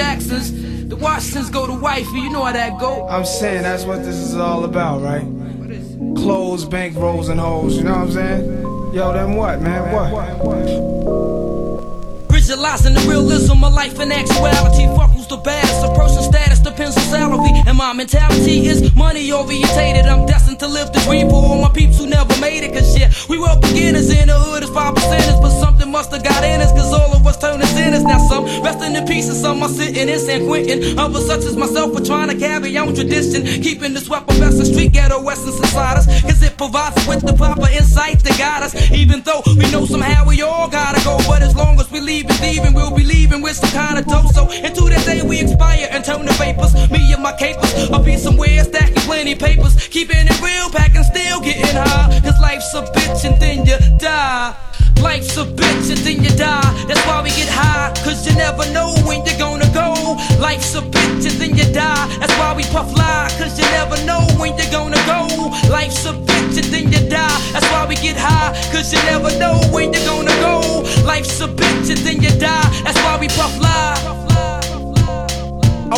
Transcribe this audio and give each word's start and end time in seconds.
Jacksons. 0.00 0.88
The 0.88 0.96
Washingtons 0.96 1.50
go 1.50 1.66
to 1.66 1.74
wifey, 1.74 2.20
you 2.20 2.30
know 2.30 2.42
how 2.42 2.52
that 2.52 2.80
go. 2.80 3.06
I'm 3.06 3.26
saying 3.26 3.64
that's 3.64 3.84
what 3.84 4.02
this 4.02 4.16
is 4.16 4.34
all 4.34 4.64
about, 4.64 5.02
right? 5.02 5.26
Clothes, 6.16 6.64
bank 6.64 6.96
rolls, 6.96 7.28
and 7.28 7.38
hoes, 7.38 7.76
you 7.76 7.84
know 7.84 7.92
what 7.92 8.08
I'm 8.08 8.12
saying? 8.12 8.62
Yo, 8.94 9.12
then 9.12 9.34
what, 9.34 9.60
man? 9.60 9.92
What? 9.92 10.10
Visualizing 12.32 12.94
the 12.94 13.00
realism 13.00 13.62
of 13.62 13.74
life 13.74 13.98
and 14.00 14.10
actuality. 14.10 14.86
Fuck 14.96 15.10
who's 15.10 15.26
the 15.28 15.36
baddest. 15.36 15.84
A 15.84 15.94
person's 15.94 16.24
status 16.26 16.60
depends 16.60 16.96
on 16.96 17.02
salary. 17.04 17.62
And 17.66 17.76
my 17.76 17.92
mentality 17.92 18.66
is 18.66 18.94
money 18.94 19.30
orientated. 19.30 20.06
I'm 20.06 20.24
destined 20.24 20.49
to 20.60 20.68
live 20.68 20.92
the 20.92 21.00
dream 21.00 21.30
for 21.30 21.36
all 21.36 21.62
my 21.62 21.70
peeps 21.70 21.98
who 21.98 22.06
never 22.06 22.36
made 22.38 22.62
it. 22.62 22.72
Cause 22.74 22.94
shit, 22.94 23.08
we 23.30 23.38
were 23.38 23.56
beginners 23.60 24.10
in 24.10 24.28
the 24.28 24.38
hood 24.38 24.62
as 24.62 24.68
five 24.68 24.94
percenters. 24.94 25.40
But 25.40 25.58
something 25.58 25.90
must 25.90 26.12
have 26.12 26.22
got 26.22 26.44
in 26.44 26.60
us. 26.60 26.70
Cause 26.72 26.92
all 26.92 27.16
of 27.16 27.26
us 27.26 27.38
turn 27.38 27.60
to 27.60 27.66
sinners. 27.66 28.04
Now 28.04 28.18
some 28.28 28.44
resting 28.62 28.94
in 28.94 29.06
peace 29.06 29.28
and 29.28 29.36
some 29.36 29.62
are 29.62 29.70
sitting 29.70 30.08
in 30.08 30.18
San 30.18 30.46
Quentin. 30.46 30.98
Others 30.98 31.26
such 31.26 31.44
as 31.44 31.56
myself 31.56 31.96
are 31.96 32.04
trying 32.04 32.28
to 32.28 32.36
carry 32.36 32.76
on 32.76 32.94
tradition. 32.94 33.42
Keeping 33.62 33.94
the 33.94 34.00
sweat 34.00 34.28
of 34.28 34.38
the 34.38 34.64
street 34.66 34.92
ghetto 34.92 35.26
essence 35.28 35.56
inside 35.56 35.96
us. 35.96 36.06
Cause 36.22 36.42
it 36.42 36.56
provides 36.58 36.96
us 36.98 37.08
with 37.08 37.24
the 37.24 37.32
proper 37.32 37.68
insights 37.72 38.22
to 38.24 38.32
guide 38.36 38.62
us. 38.62 38.74
Even 38.92 39.22
though 39.22 39.40
we 39.46 39.64
know 39.72 39.86
somehow 39.86 40.26
we 40.26 40.42
all 40.42 40.68
gotta 40.68 41.02
go. 41.04 41.19
And 42.10 42.40
leaving, 42.40 42.74
we'll 42.74 42.90
be 42.90 43.04
leaving 43.04 43.40
with 43.40 43.54
some 43.54 43.70
kind 43.70 43.96
of 43.96 44.04
dope. 44.04 44.32
So 44.34 44.50
until 44.50 44.86
that 44.86 45.06
day 45.06 45.22
we 45.22 45.42
expire 45.42 45.86
and 45.92 46.04
turn 46.04 46.26
to 46.26 46.32
vapors. 46.34 46.74
Me 46.90 47.12
and 47.12 47.22
my 47.22 47.32
capers, 47.38 47.72
I'll 47.88 48.02
be 48.02 48.16
somewhere 48.16 48.64
stacking 48.64 48.96
plenty 49.06 49.36
papers. 49.36 49.76
Keeping 49.88 50.26
it 50.26 50.40
real, 50.42 50.68
packing 50.70 51.04
still 51.04 51.40
getting 51.40 51.62
high. 51.62 52.20
Cause 52.20 52.40
life's 52.40 52.74
a 52.74 52.82
bitch 52.82 53.24
and 53.24 53.40
then 53.40 53.64
you 53.64 53.78
die. 53.98 54.56
Life's 55.00 55.36
a 55.36 55.44
bitch 55.44 55.90
and 55.90 55.98
then 55.98 56.24
you 56.24 56.30
die. 56.30 56.84
That's 56.88 57.00
why 57.06 57.22
we 57.22 57.28
get 57.30 57.48
high. 57.48 57.94
Cause 58.02 58.26
you 58.26 58.34
never 58.34 58.68
know 58.72 58.92
when 59.06 59.24
you're 59.24 59.38
gonna 59.38 59.70
go. 59.72 59.99
Life's 60.38 60.74
a 60.74 60.80
bitch 60.80 61.24
and 61.28 61.36
then 61.40 61.56
you 61.56 61.66
die. 61.72 62.06
That's 62.18 62.36
why 62.38 62.54
we 62.54 62.64
puff 62.64 62.92
lie. 62.96 63.28
Cause 63.38 63.58
you 63.58 63.66
never 63.72 63.96
know 64.04 64.22
when 64.38 64.56
you're 64.58 64.70
gonna 64.70 65.00
go. 65.06 65.26
Life's 65.68 66.04
a 66.06 66.12
bitch 66.12 66.56
and 66.62 66.68
then 66.72 66.92
you 66.92 67.02
die. 67.08 67.38
That's 67.52 67.68
why 67.72 67.86
we 67.86 67.94
get 67.96 68.16
high. 68.16 68.52
Cause 68.72 68.92
you 68.92 69.00
never 69.10 69.30
know 69.38 69.60
when 69.72 69.92
you're 69.92 70.06
gonna 70.06 70.36
go. 70.40 70.84
Life's 71.04 71.40
a 71.40 71.48
bitch 71.48 71.90
and 71.90 72.00
then 72.06 72.22
you 72.22 72.30
die. 72.38 72.68
That's 72.84 72.98
why 73.04 73.18
we 73.20 73.28
puff 73.28 73.58
lie. 73.60 74.09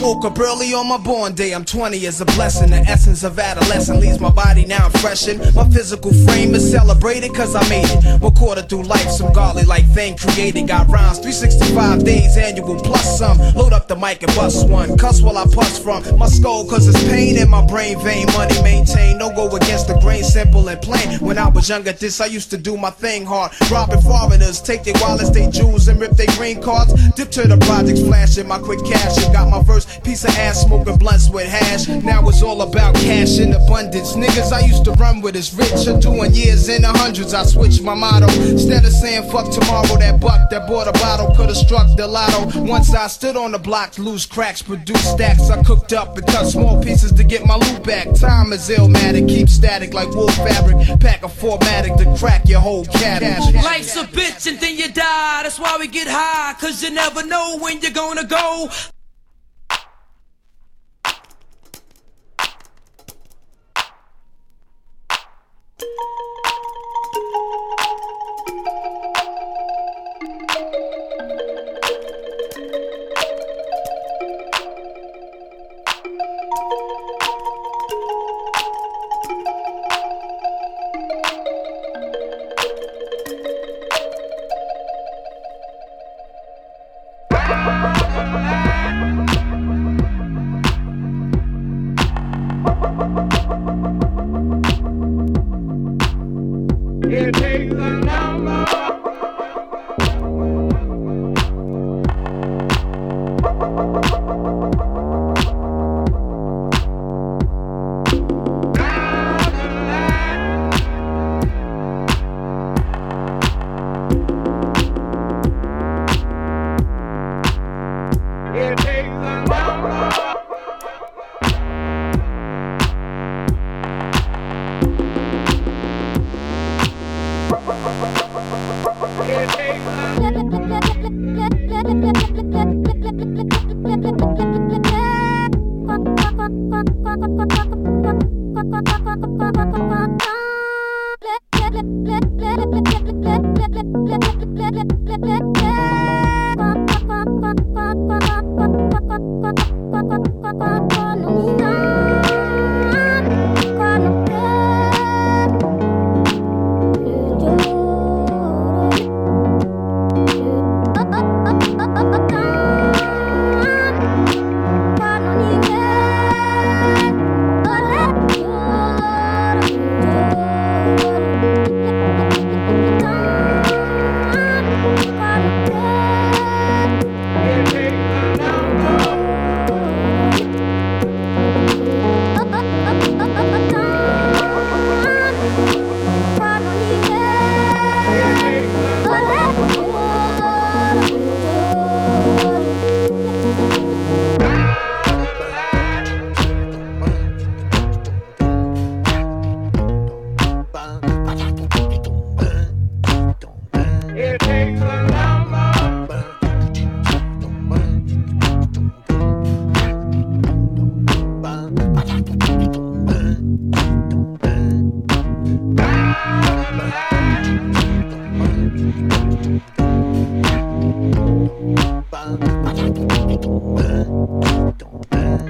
Woke 0.00 0.24
up 0.24 0.38
early 0.38 0.72
on 0.74 0.86
my 0.88 0.96
born 0.96 1.34
day. 1.34 1.52
I'm 1.52 1.64
20 1.64 2.06
is 2.06 2.20
a 2.20 2.24
blessing. 2.24 2.70
The 2.70 2.78
essence 2.78 3.24
of 3.24 3.38
adolescence 3.38 4.00
leaves 4.00 4.20
my 4.20 4.30
body 4.30 4.64
now 4.64 4.84
I'm 4.84 4.92
freshened. 4.92 5.40
My 5.54 5.68
physical 5.70 6.12
frame 6.24 6.54
is 6.54 6.70
celebrated 6.70 7.34
cause 7.34 7.56
I 7.56 7.68
made 7.68 7.88
it. 7.88 8.22
One 8.22 8.34
quarter 8.34 8.62
through 8.62 8.84
life, 8.84 9.10
some 9.10 9.32
godly 9.32 9.64
like 9.64 9.86
thing 9.88 10.16
created. 10.16 10.68
Got 10.68 10.88
rhymes 10.88 11.18
365 11.18 12.04
days 12.04 12.36
annual 12.36 12.78
plus 12.80 13.18
some. 13.18 13.38
Load 13.54 13.72
up 13.72 13.88
the 13.88 13.96
mic 13.96 14.22
and 14.22 14.34
bust 14.36 14.68
one. 14.68 14.96
Cuss 14.96 15.20
while 15.20 15.36
I 15.36 15.46
puss 15.46 15.78
from 15.78 16.04
my 16.16 16.26
skull 16.26 16.64
cause 16.68 16.86
it's 16.86 17.02
pain 17.08 17.36
in 17.36 17.50
my 17.50 17.64
brain 17.66 17.98
vein. 18.00 18.26
Money 18.34 18.62
maintained, 18.62 19.18
no 19.18 19.30
go 19.34 19.48
against 19.56 19.88
the 19.88 19.98
grain, 20.00 20.22
simple 20.22 20.68
and 20.68 20.80
plain. 20.80 21.18
When 21.18 21.38
I 21.38 21.48
was 21.48 21.68
younger, 21.68 21.92
this 21.92 22.20
I 22.20 22.26
used 22.26 22.50
to 22.50 22.56
do 22.56 22.76
my 22.76 22.90
thing 22.90 23.26
hard. 23.26 23.52
Robbing 23.70 24.00
foreigners, 24.02 24.60
take 24.60 24.84
their 24.84 24.94
wallets, 25.00 25.30
they 25.30 25.50
jewels, 25.50 25.88
and 25.88 26.00
rip 26.00 26.12
their 26.12 26.32
green 26.36 26.62
cards. 26.62 26.92
Dip 27.16 27.30
to 27.32 27.48
the 27.48 27.56
projects, 27.66 28.00
flashing 28.00 28.46
my 28.46 28.58
quick 28.58 28.84
cash. 28.84 29.18
And 29.24 29.34
got 29.34 29.50
my 29.50 29.64
first 29.64 29.87
piece 30.04 30.24
of 30.24 30.30
ass 30.30 30.62
smoking 30.62 30.96
blunts 30.96 31.28
with 31.30 31.46
hash. 31.46 31.88
Now 31.88 32.28
it's 32.28 32.42
all 32.42 32.62
about 32.62 32.94
cash 32.96 33.38
in 33.38 33.52
abundance. 33.52 34.14
Niggas 34.14 34.52
I 34.52 34.60
used 34.60 34.84
to 34.84 34.92
run 34.92 35.20
with 35.20 35.36
is 35.36 35.54
rich. 35.54 35.86
I'm 35.86 36.00
doing 36.00 36.32
years 36.34 36.68
in 36.68 36.82
the 36.82 36.88
hundreds. 36.88 37.34
I 37.34 37.44
switched 37.44 37.82
my 37.82 37.94
motto. 37.94 38.26
Instead 38.42 38.84
of 38.84 38.92
saying 38.92 39.30
fuck 39.30 39.50
tomorrow, 39.50 39.96
that 39.98 40.20
buck 40.20 40.50
that 40.50 40.68
bought 40.68 40.88
a 40.88 40.92
bottle 40.92 41.34
could 41.34 41.48
have 41.48 41.56
struck 41.56 41.96
the 41.96 42.06
lotto. 42.06 42.62
Once 42.62 42.94
I 42.94 43.06
stood 43.06 43.36
on 43.36 43.52
the 43.52 43.58
block, 43.58 43.98
loose 43.98 44.26
cracks, 44.26 44.62
produced 44.62 45.10
stacks. 45.12 45.50
I 45.50 45.62
cooked 45.62 45.92
up 45.92 46.16
and 46.16 46.26
cut 46.26 46.46
small 46.46 46.82
pieces 46.82 47.12
to 47.12 47.24
get 47.24 47.44
my 47.44 47.56
loot 47.56 47.82
back. 47.84 48.14
Time 48.14 48.52
is 48.52 48.68
illmatic, 48.68 49.28
keep 49.28 49.48
static 49.48 49.94
like 49.94 50.08
wool 50.10 50.28
fabric. 50.28 51.00
Pack 51.00 51.22
a 51.22 51.28
formatic 51.28 51.96
to 51.96 52.16
crack 52.18 52.48
your 52.48 52.60
whole 52.60 52.84
cabbage. 52.86 53.54
Life's 53.62 53.96
a 53.96 54.04
bitch 54.04 54.46
and 54.46 54.58
then 54.60 54.76
you 54.76 54.90
die. 54.92 55.42
That's 55.42 55.58
why 55.58 55.76
we 55.78 55.88
get 55.88 56.08
high. 56.08 56.54
Cause 56.60 56.82
you 56.82 56.90
never 56.90 57.24
know 57.24 57.58
when 57.58 57.80
you're 57.80 57.90
gonna 57.90 58.24
go. 58.24 58.68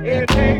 It 0.04 0.30
ain't 0.30 0.57